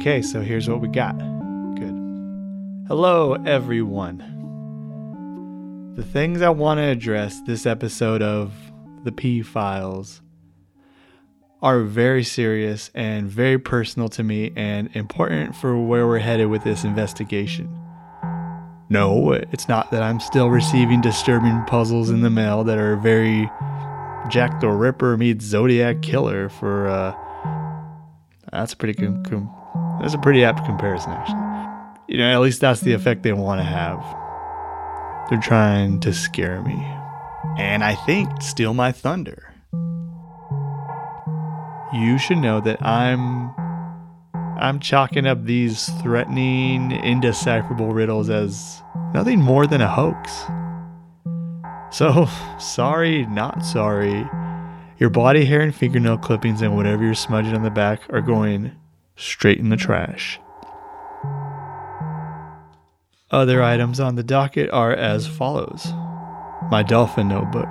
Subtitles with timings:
[0.00, 1.18] Okay, so here's what we got.
[1.76, 1.94] Good.
[2.88, 4.16] Hello, everyone.
[5.94, 8.54] The things I want to address this episode of
[9.04, 10.22] the P Files
[11.60, 16.64] are very serious and very personal to me and important for where we're headed with
[16.64, 17.68] this investigation.
[18.88, 23.50] No, it's not that I'm still receiving disturbing puzzles in the mail that are very
[24.30, 27.14] Jack the Ripper meets Zodiac Killer for uh
[28.50, 29.54] that's pretty com-
[30.00, 31.38] that's a pretty apt comparison actually.
[32.08, 34.00] You know, at least that's the effect they want to have.
[35.28, 36.84] They're trying to scare me.
[37.56, 39.50] And I think steal my thunder
[41.92, 43.52] you should know that I'm
[44.58, 48.82] I'm chalking up these threatening, indecipherable riddles as
[49.14, 50.44] nothing more than a hoax.
[51.90, 52.28] So,
[52.58, 54.28] sorry, not sorry.
[54.98, 58.72] Your body hair and fingernail clippings and whatever you're smudging on the back are going
[59.20, 60.40] straight in the trash.
[63.30, 65.86] Other items on the docket are as follows
[66.70, 67.68] my dolphin notebook.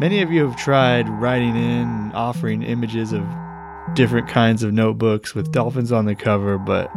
[0.00, 3.24] Many of you have tried writing in offering images of
[3.94, 6.90] different kinds of notebooks with dolphins on the cover, but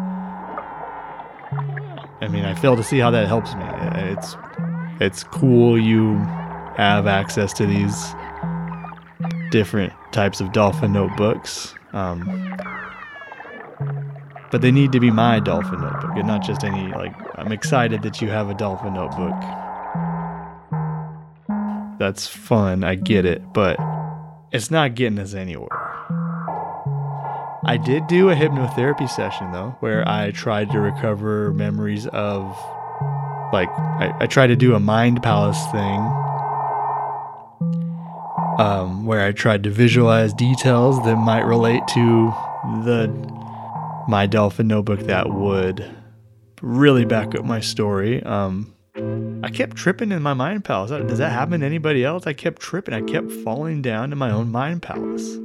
[2.21, 3.63] I mean, I fail to see how that helps me.
[4.11, 4.35] It's
[4.99, 6.15] it's cool you
[6.77, 8.15] have access to these
[9.51, 11.75] different types of dolphin notebooks.
[11.93, 12.23] Um,
[14.51, 18.01] but they need to be my dolphin notebook and not just any like I'm excited
[18.03, 19.35] that you have a dolphin notebook
[21.97, 22.83] that's fun.
[22.83, 23.77] I get it, but
[24.51, 25.69] it's not getting us anywhere.
[27.67, 32.45] I did do a hypnotherapy session though, where I tried to recover memories of,
[33.51, 35.99] like, I, I tried to do a mind palace thing,
[38.59, 42.33] um, where I tried to visualize details that might relate to
[42.83, 43.07] the
[44.07, 45.85] my dolphin notebook that would
[46.61, 48.21] really back up my story.
[48.23, 48.73] Um,
[49.43, 50.91] I kept tripping in my mind palace.
[50.91, 52.25] Does that happen to anybody else?
[52.25, 52.93] I kept tripping.
[52.93, 55.37] I kept falling down in my own mind palace.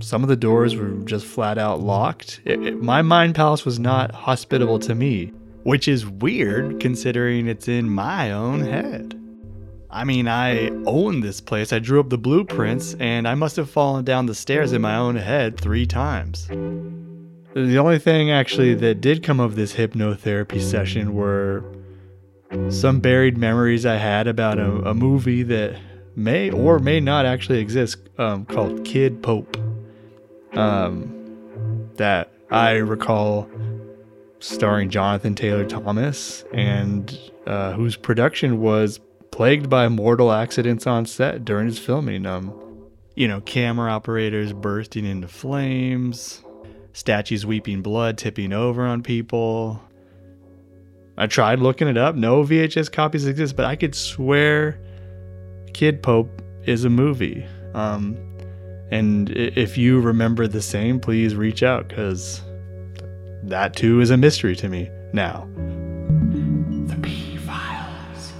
[0.00, 2.40] Some of the doors were just flat out locked.
[2.44, 5.32] It, it, my mind palace was not hospitable to me,
[5.62, 9.16] which is weird considering it's in my own head.
[9.92, 11.72] I mean, I own this place.
[11.72, 14.96] I drew up the blueprints, and I must have fallen down the stairs in my
[14.96, 16.48] own head three times.
[17.54, 21.64] The only thing actually that did come of this hypnotherapy session were
[22.68, 25.76] some buried memories I had about a, a movie that
[26.14, 29.56] may or may not actually exist um, called Kid Pope.
[30.52, 31.16] Um,
[31.96, 33.48] that I recall
[34.40, 39.00] starring Jonathan Taylor Thomas and uh, whose production was
[39.30, 42.26] plagued by mortal accidents on set during its filming.
[42.26, 42.52] Um,
[43.14, 46.42] you know, camera operators bursting into flames,
[46.92, 49.80] statues weeping blood, tipping over on people,
[51.20, 52.14] I tried looking it up.
[52.14, 54.80] No VHS copies exist, but I could swear
[55.74, 57.44] Kid Pope is a movie.
[57.74, 58.16] Um,
[58.90, 62.40] and if you remember the same, please reach out because
[63.42, 65.46] that too is a mystery to me now.
[66.86, 68.32] The P Files.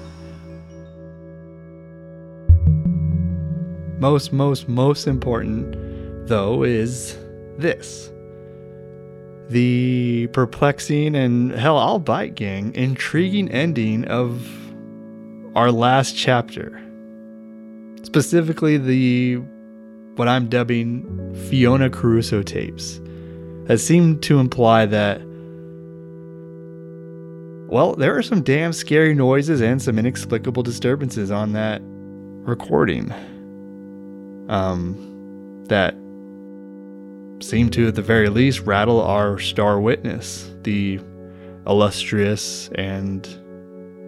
[3.98, 7.18] Most, most, most important, though, is
[7.58, 8.10] this
[9.50, 14.46] the perplexing and hell, I'll bite gang, intriguing ending of
[15.56, 16.80] our last chapter.
[18.02, 19.42] Specifically, the
[20.16, 23.00] what I'm dubbing Fiona Caruso tapes
[23.64, 25.20] that seem to imply that,
[27.68, 33.12] well, there are some damn scary noises and some inexplicable disturbances on that recording.
[34.48, 35.94] Um, that
[37.40, 41.00] seem to, at the very least, rattle our star witness, the
[41.66, 43.26] illustrious and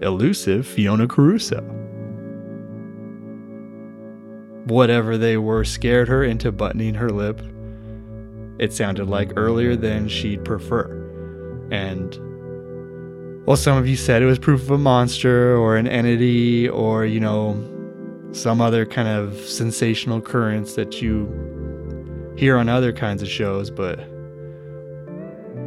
[0.03, 1.61] elusive Fiona Caruso.
[4.67, 7.43] Whatever they were scared her into buttoning her lip.
[8.59, 10.99] It sounded like earlier than she'd prefer.
[11.71, 12.17] And,
[13.47, 17.05] well, some of you said it was proof of a monster or an entity or,
[17.05, 17.57] you know,
[18.33, 21.27] some other kind of sensational occurrence that you
[22.37, 23.99] hear on other kinds of shows, but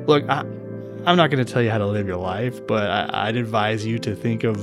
[0.07, 0.39] look, I,
[1.05, 3.85] I'm not going to tell you how to live your life, but I, I'd advise
[3.85, 4.59] you to think of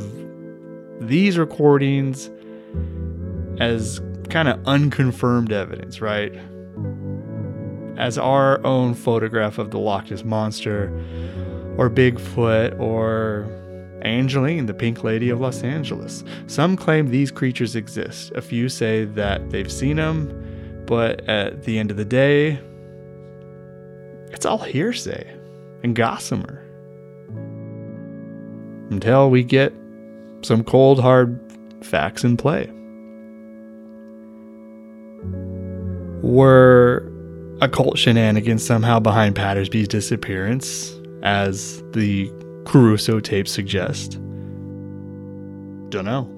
[1.01, 2.31] these recordings
[3.61, 4.01] as
[4.31, 6.33] kind of unconfirmed evidence, right?
[7.97, 10.91] As our own photograph of the Loch Ness Monster,
[11.77, 13.47] or Bigfoot, or
[14.03, 16.25] Angeline, the Pink Lady of Los Angeles.
[16.47, 18.33] Some claim these creatures exist.
[18.33, 20.31] A few say that they've seen them,
[20.87, 22.58] but at the end of the day,
[24.32, 25.31] it's all hearsay
[25.82, 26.62] and gossamer.
[28.90, 29.73] Until we get
[30.43, 31.38] some cold, hard
[31.82, 32.70] facts in play.
[36.23, 37.08] Were
[37.61, 42.31] occult shenanigans somehow behind Pattersby's disappearance, as the
[42.64, 44.12] Caruso tapes suggest?
[45.90, 46.31] Don't know.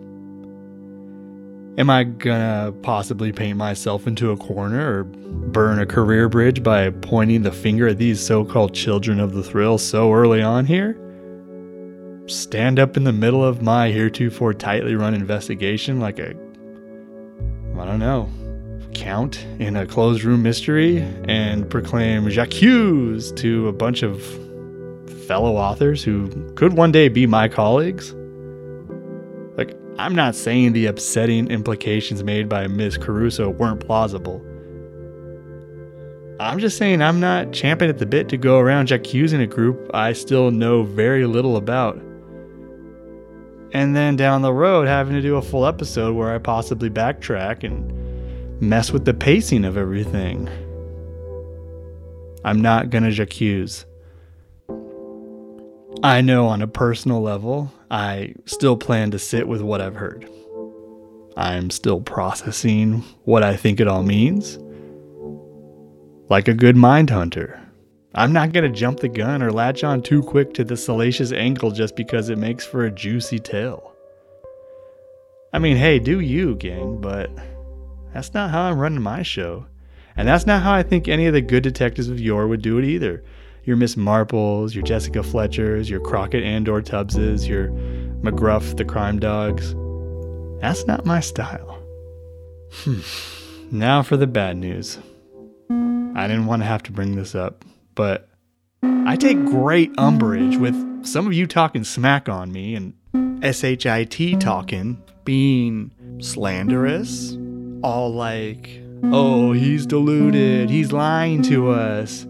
[1.76, 6.90] Am I gonna possibly paint myself into a corner or burn a career bridge by
[6.90, 10.96] pointing the finger at these so called children of the thrill so early on here?
[12.26, 16.30] Stand up in the middle of my heretofore tightly run investigation like a.
[17.76, 18.30] I don't know.
[18.94, 24.22] Count in a closed room mystery and proclaim J'accuse to a bunch of
[25.26, 28.14] fellow authors who could one day be my colleagues?
[29.96, 34.44] I'm not saying the upsetting implications made by Miss Caruso weren't plausible.
[36.40, 39.88] I'm just saying I'm not champing at the bit to go around accusing a group
[39.94, 41.96] I still know very little about.
[43.72, 47.62] And then down the road, having to do a full episode where I possibly backtrack
[47.62, 50.48] and mess with the pacing of everything.
[52.44, 53.86] I'm not gonna accuse.
[56.02, 60.28] I know on a personal level, I still plan to sit with what I've heard.
[61.36, 64.58] I'm still processing what I think it all means.
[66.28, 67.60] Like a good mind hunter,
[68.14, 71.32] I'm not going to jump the gun or latch on too quick to the salacious
[71.32, 73.92] angle just because it makes for a juicy tale.
[75.52, 77.30] I mean, hey, do you, gang, but
[78.12, 79.66] that's not how I'm running my show.
[80.16, 82.78] And that's not how I think any of the good detectives of yore would do
[82.78, 83.24] it either
[83.64, 87.68] your Miss Marples, your Jessica Fletchers, your Crockett Andor Tubbses, your
[88.22, 89.74] McGruff the Crime Dogs.
[90.60, 91.80] That's not my style.
[92.72, 93.00] Hmm.
[93.70, 94.98] now for the bad news.
[95.70, 97.64] I didn't want to have to bring this up,
[97.94, 98.28] but
[98.82, 100.74] I take great umbrage with
[101.04, 102.94] some of you talking smack on me and
[103.44, 105.90] SHIT talking being
[106.20, 107.36] slanderous.
[107.82, 112.26] All like, oh, he's deluded, he's lying to us.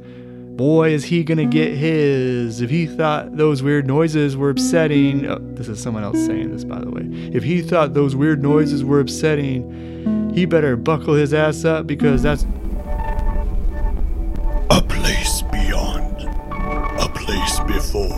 [0.56, 2.60] Boy, is he gonna get his.
[2.60, 5.26] If he thought those weird noises were upsetting.
[5.26, 7.02] Oh, this is someone else saying this, by the way.
[7.32, 12.22] If he thought those weird noises were upsetting, he better buckle his ass up because
[12.22, 12.46] that's.
[14.70, 16.22] A place beyond.
[17.00, 18.12] A place before.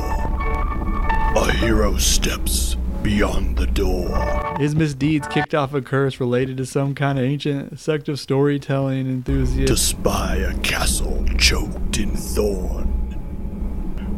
[1.37, 2.66] A hero steps
[3.07, 4.57] beyond the door.
[4.59, 9.07] His misdeeds kicked off a curse related to some kind of ancient sect of storytelling
[9.07, 9.69] enthusiast.
[9.69, 12.89] To spy a castle choked in thorn,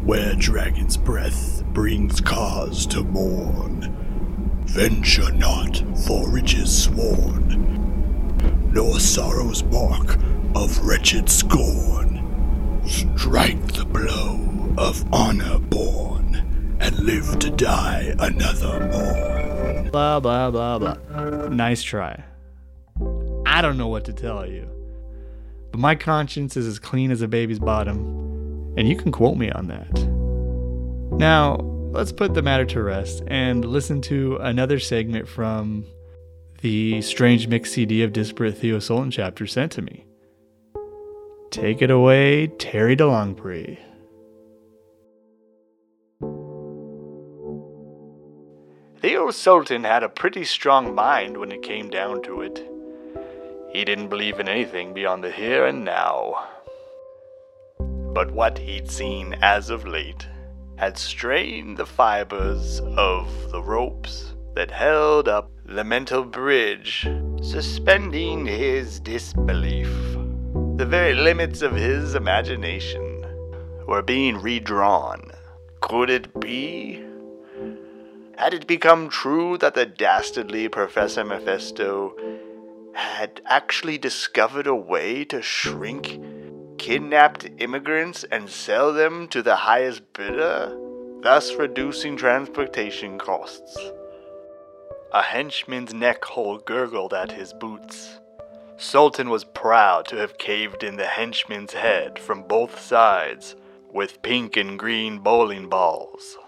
[0.07, 3.95] where dragon's breath brings cause to mourn.
[4.65, 10.17] Venture not, for riches sworn, nor sorrow's mark
[10.55, 12.83] of wretched scorn.
[12.87, 16.18] Strike the blow of honor born
[16.81, 19.91] and live to die another morn.
[19.91, 21.49] Blah, blah, blah, blah.
[21.49, 22.25] Nice try.
[23.47, 24.69] I don't know what to tell you.
[25.71, 29.51] But my conscience is as clean as a baby's bottom, and you can quote me
[29.51, 30.09] on that.
[31.19, 31.57] Now,
[31.93, 35.85] let's put the matter to rest and listen to another segment from
[36.61, 38.81] the Strange Mix CD of Disparate Theo
[39.11, 40.05] chapter sent to me.
[41.51, 43.79] Take it away, Teri Delongpre.
[49.19, 52.65] Theo Sultan had a pretty strong mind when it came down to it.
[53.73, 56.47] He didn't believe in anything beyond the here and now.
[57.81, 60.29] But what he'd seen as of late
[60.77, 67.09] had strained the fibers of the ropes that held up the mental bridge,
[67.43, 69.91] suspending his disbelief.
[70.77, 73.27] The very limits of his imagination
[73.85, 75.33] were being redrawn.
[75.81, 77.08] Could it be
[78.39, 82.15] had it become true that the dastardly Professor Mephisto
[82.95, 86.21] had actually discovered a way to shrink
[86.79, 90.73] kidnapped immigrants and sell them to the highest bidder,
[91.21, 93.77] thus reducing transportation costs?
[95.13, 98.21] A henchman's neck hole gurgled at his boots.
[98.77, 103.57] Sultan was proud to have caved in the henchman's head from both sides
[103.93, 106.39] with pink and green bowling balls.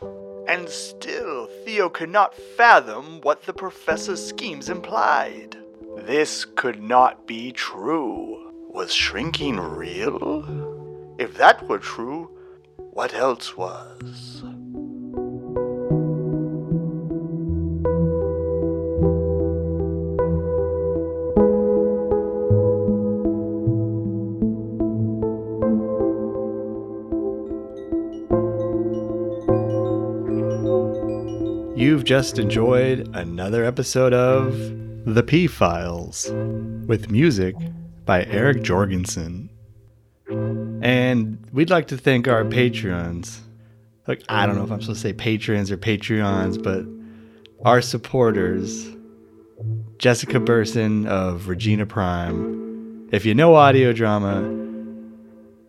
[0.51, 5.57] And still, Theo could not fathom what the professor's schemes implied.
[5.99, 8.53] This could not be true.
[8.69, 11.15] Was shrinking real?
[11.21, 12.31] If that were true,
[12.77, 14.43] what else was?
[32.01, 34.55] You've just enjoyed another episode of
[35.05, 36.31] The P Files
[36.87, 37.55] with music
[38.07, 39.51] by Erik Jourgensen.
[40.81, 43.43] And we'd like to thank our patrons.
[44.07, 46.87] Look, I don't know if I'm supposed to say patrons or Patreons, but
[47.69, 48.89] our supporters
[49.99, 53.11] Jessica Burson of Regina Prime.
[53.13, 54.41] If you know audio drama,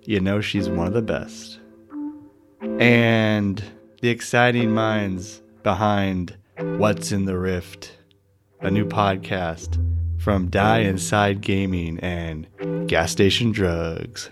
[0.05, 1.59] you know she's one of the best.
[2.79, 3.61] And
[3.99, 7.97] the exciting minds behind What's in the Rift,
[8.61, 9.77] a new podcast
[10.19, 12.47] from Die Inside Gaming and
[12.87, 14.29] Gas Station Drugs.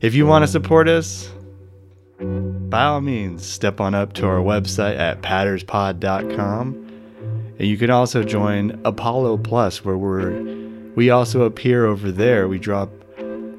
[0.00, 1.30] If you want to support us,
[2.20, 6.86] by all means, step on up to our website at patterspod.com.
[7.58, 10.30] And you can also join Apollo Plus, where we're
[10.96, 12.48] we also appear over there.
[12.48, 12.90] We drop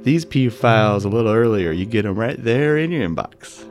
[0.04, 1.72] these P files a little earlier.
[1.72, 3.68] You get them right there in your inbox.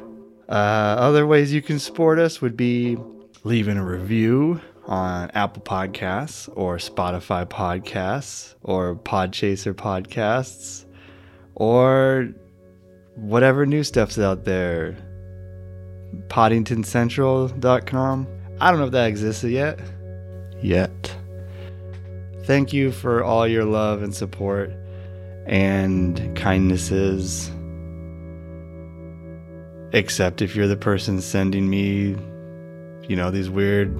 [0.50, 2.98] Uh, other ways you can support us would be
[3.44, 10.86] leaving a review on Apple Podcasts or Spotify Podcasts or Podchaser Podcasts
[11.54, 12.30] or
[13.14, 14.96] whatever new stuff's out there.
[16.26, 18.26] PoddingtonCentral.com.
[18.60, 19.78] I don't know if that exists yet.
[20.60, 21.16] Yet.
[22.44, 24.72] Thank you for all your love and support
[25.46, 27.52] and kindnesses.
[29.92, 32.16] Except if you're the person sending me,
[33.08, 33.98] you know, these weird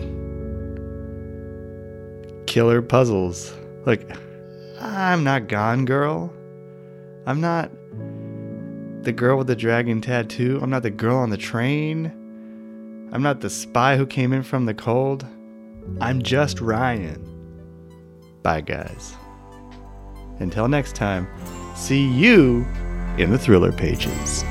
[2.47, 3.53] killer puzzles.
[3.87, 4.09] Like,
[4.81, 6.33] I'm not Gone Girl.
[7.27, 7.71] I'm not
[9.03, 10.59] the girl with the dragon tattoo.
[10.63, 12.07] I'm not the girl on the train.
[13.13, 15.27] I'm not the spy who came in from the cold.
[16.01, 17.27] I'm just Ryan.
[18.43, 19.15] Bye, guys.
[20.39, 21.29] Until next time,
[21.75, 22.67] see you
[23.19, 24.45] in the thriller pages.